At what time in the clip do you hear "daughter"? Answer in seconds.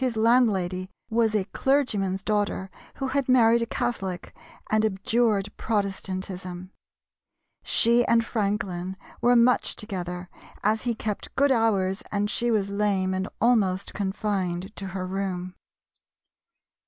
2.23-2.71